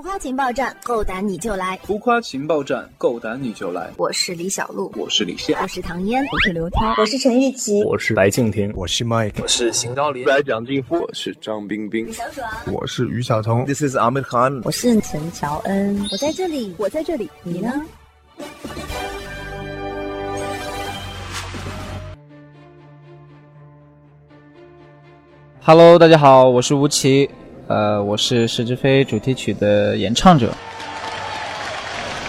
[0.00, 1.78] 浮夸情报站，够胆你就来！
[1.82, 3.90] 浮夸情报站，够胆你就来！
[3.98, 17.70] 我是李小璐，我是李现，我是唐嫣，我是刘涛，我是陈玉琪，我是白敬亭，我是 Mike，我是邢昭林，我是蒋劲夫，我是张冰冰，小爽，我是于晓彤，This is Ahmed Khan，我是陈乔恩，我在这里，我在这里，你呢
[25.62, 27.28] ？Hello，大家好，我是吴奇，
[27.70, 30.52] 呃，我是《石之飞》主题曲的演唱者。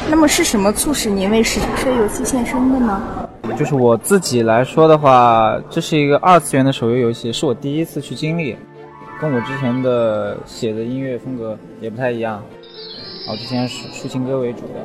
[0.08, 3.28] 那么是什么促使您为《石之飞》游戏献身的呢？
[3.58, 8.56] 就是我自己来说的话，这是一个二次元的手游游戏，是我第一次去经历，
[9.20, 12.40] 跟我之前的写的音乐风格也不太一样。
[13.28, 14.76] 我之前是抒情歌为主的。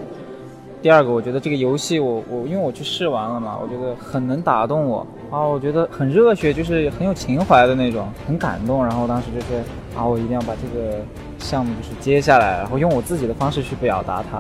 [0.81, 8.83] 第二个，我觉得这个游戏，我我因为我去试玩了嘛，我觉得很能打动我啊，我觉得很热血，就是很有情怀的那种，很感动。
[8.83, 9.63] 然后当时就是
[9.97, 10.99] 啊，我一定要把这个
[11.39, 14.39] 项目就是接下来，然后用我自己的方式去表达它。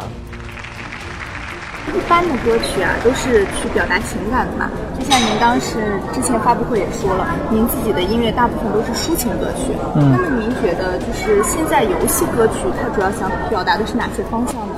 [1.94, 4.68] 一般的歌曲啊，都是去表达情感的嘛。
[4.98, 9.72] 就像您当时之前发布会也说了，您自己的音乐大部分都是抒情歌曲。
[9.94, 10.12] 嗯。
[10.12, 14.74] 那么您觉得，就是现在游戏歌曲，它主要想表达的是哪些方向呢？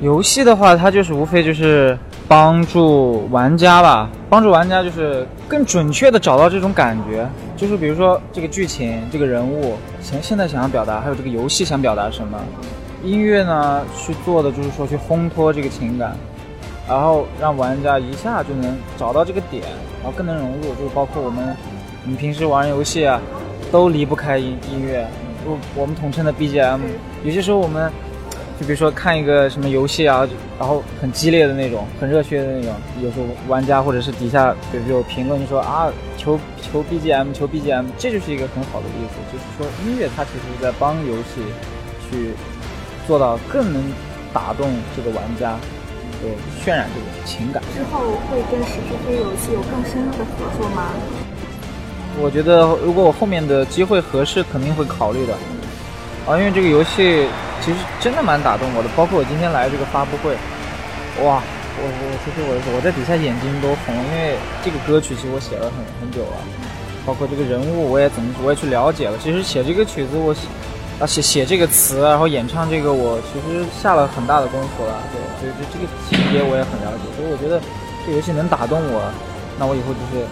[0.00, 7.26] 游戏的话，它就是无非就是帮助玩家吧，帮助玩家就是更准确的找到这种感觉。
[7.58, 12.38] 就是比如说这个剧情、这个人物，想现在想要表达，还有这个游戏想表达什么。
[13.02, 16.16] 音乐呢，去做的就是说去烘托这个情感，
[16.88, 19.64] 然后让玩家一下就能找到这个点，
[20.02, 20.72] 然后更能融入。
[20.76, 21.56] 就是包括我们，
[22.04, 23.20] 你平时玩游戏啊，
[23.72, 25.04] 都离不开音音乐，
[25.44, 26.78] 我我们统称的 BGM。
[27.24, 27.92] 有些时候我们。
[28.58, 30.26] 就比如说看一个什么游戏啊，
[30.58, 41.40] 然后很激烈的那种，很热血的那种，有时候玩家或者是底下比如有评论就说啊，求求 BGM，求 BGM，这就是一个很好的例子，就是说音乐它其实是在帮游戏
[42.10, 42.30] 去
[43.06, 43.80] 做到更能
[44.32, 45.56] 打动这个玩家，
[46.20, 47.62] 对，渲染这种情感。
[47.72, 50.90] 之后会跟史诗飞游戏有更深入的合作吗？
[52.20, 55.34] 我觉得如果我后面的机会合适，肯定会考虑的。
[56.26, 57.24] 啊，因为这个游戏
[57.60, 60.32] 其实真的蛮打动我的，包括我今天来这个发布会，
[61.22, 61.42] 哇，
[61.76, 66.38] 我我其实我我在底下眼睛都红，因为这个歌曲其实我写了很很久了，
[67.04, 69.18] 包括这个人物我也怎么我也去了解了。
[69.22, 70.46] 其实写这个曲子我写
[70.98, 77.60] 啊写写这个词，然后演唱这个我其实下了很大的功夫了，对，所以就这个情节我也很了解，所以我觉得
[78.06, 79.02] 这游戏能打动我，
[79.58, 80.24] 那我以后就是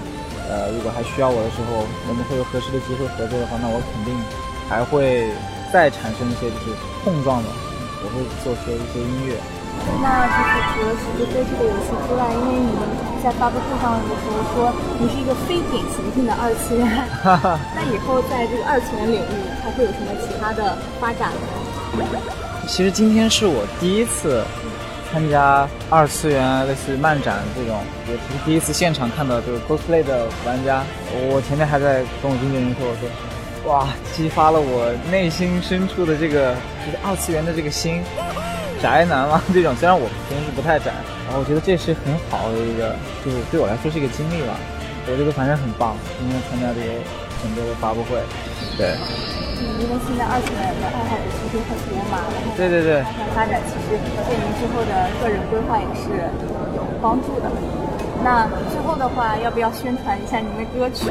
[0.48, 4.14] 呃如果还需要我的时候，我们会有合适的机会合作的话，那我肯定
[4.70, 5.28] 还会。
[5.72, 6.72] 再产生一些就是
[7.04, 7.48] 碰撞的，
[8.02, 9.36] 我会做出一些音乐。
[10.02, 12.82] 那就是除了《世界飞》这个游戏之外，因为你们
[13.22, 16.86] 在发布会上的时候说你是一个非典型性的二次元，
[17.76, 22.18] 那以后在这个二次元领域还会有什么其他的发展吗？
[22.66, 24.42] 其实今天是我第一次
[25.12, 27.78] 参加二次元类似于漫展这种，
[28.08, 30.82] 也是第一次现场看到就是 cosplay 的玩家。
[31.12, 33.08] 我前面还在跟我经纪人说，我说。
[33.66, 36.54] 哇，激发了我内心深处的这个
[36.86, 38.00] 就是二次元的这个心，
[38.80, 39.74] 宅男嘛这种。
[39.74, 40.94] 虽然我平时不太宅，
[41.26, 42.94] 然后我觉得这是很好的一个，
[43.24, 44.54] 就是对我来说是一个经历吧。
[45.10, 46.94] 我觉得反正很棒，今天参加这个
[47.42, 48.22] 很多的发布会，
[48.78, 48.94] 对。
[49.56, 53.02] 因为现在二次元的爱好者其实很多嘛，然后对对对，
[53.34, 56.12] 发展其实对您之后的个人规划也是
[56.76, 57.50] 有帮助的。
[58.22, 61.10] 那最后的话，要不要宣传一下您的歌曲？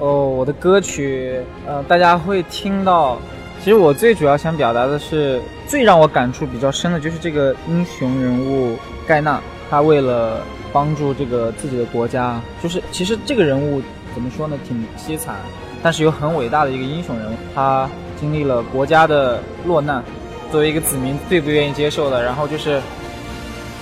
[0.00, 3.18] 哦，我的歌曲，呃，大家会听到。
[3.62, 5.38] 其实我最主要想表达的是，
[5.68, 9.38] 最让我感触比较深的就是这个英雄人物盖纳，
[9.68, 10.40] 他为了
[10.72, 13.82] 帮助这个自己的国家，就是其实这个人物
[14.14, 15.36] 怎么说呢，挺凄惨，
[15.82, 17.34] 但是又很伟大的一个英雄人物。
[17.54, 17.86] 他
[18.18, 20.02] 经历了国家的落难，
[20.50, 22.80] 作为一个子民最不愿意接受的，然后就是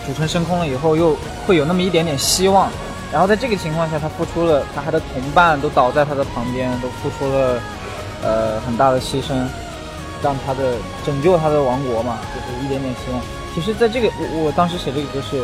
[0.04, 2.68] 主城升空了以后，又会有那么一点点希望。
[3.10, 7.58] 然后在这个情况下，他付出了，他他的同伴都倒在他的旁边，都付出了，
[8.22, 9.32] 呃，很大的牺牲，
[10.22, 10.74] 让他的
[11.06, 13.20] 拯救他的王国嘛，就是一点点希望。
[13.54, 15.40] 其实，在这个我我当时写这个歌是，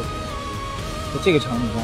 [1.14, 1.80] 在这个场景中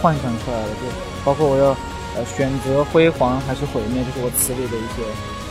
[0.00, 0.86] 幻想出来的，就
[1.24, 1.70] 包括我要
[2.14, 5.02] 呃选择辉煌还是毁灭，就是我词里的一些。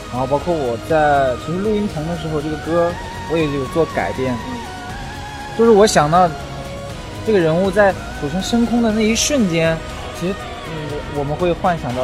[0.09, 2.89] 然后包括我在其实录音棚的时候，这个歌
[3.29, 4.33] 我也有做改变，
[5.57, 6.29] 就是我想到。
[7.25, 7.91] 这个人物在
[8.21, 9.75] 主城升空的那一瞬间，
[10.19, 10.33] 其实，
[10.69, 10.73] 嗯，
[11.17, 12.03] 我们会幻想到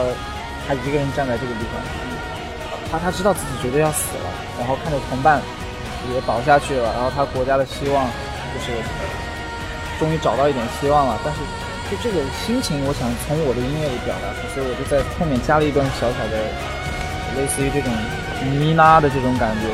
[0.68, 1.78] 他一个人站在这个地方，
[2.92, 4.28] 他他知道自己绝对要死了，
[4.58, 5.40] 然后看着同伴
[6.12, 8.10] 也倒下去了，然后他国家的希望
[8.50, 8.74] 就是
[10.00, 11.20] 终于找到一点希望了。
[11.24, 11.40] 但是，
[11.92, 16.36] 就这个心情，我想从我的音乐里表达出，所以我就在后面加了一段小小的，
[17.38, 19.70] 类似于这种呢呐的这种感觉，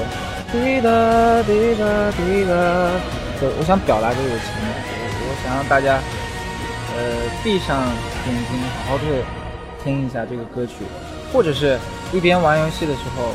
[0.52, 0.92] 滴答
[1.48, 1.88] 滴答
[2.20, 2.52] 滴答，
[3.40, 4.97] 就我想表达这个情感，
[5.48, 6.00] 想让大家，
[6.98, 7.04] 呃，
[7.42, 7.80] 闭上
[8.28, 9.04] 眼睛，好好的
[9.82, 10.84] 听一下这个歌曲，
[11.32, 11.80] 或者是
[12.12, 13.32] 一边玩游戏的时候，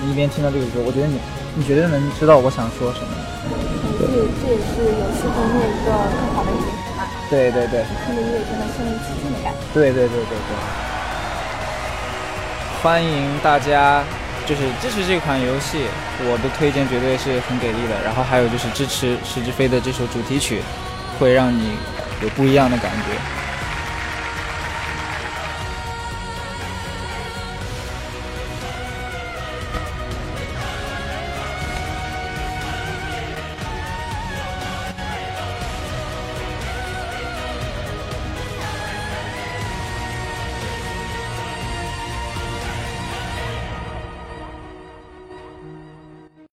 [0.00, 1.20] 你一边听到这个歌，我觉得你
[1.54, 3.08] 你绝对能知道我想说什么。
[4.00, 7.04] 这这也是游戏后面一个更好的一点嘛。
[7.28, 7.84] 对对对。
[8.06, 9.58] 听着音乐就能身临其境的感觉。
[9.74, 10.56] 对对对对对。
[12.82, 14.02] 欢迎大家，
[14.46, 15.84] 就是支持这款游戏，
[16.24, 18.00] 我的推荐绝对是很给力的。
[18.02, 20.62] 然后还有就是支持石之飞的这首主题曲，
[21.18, 21.76] 会让你
[22.22, 23.41] 有不一样的感觉。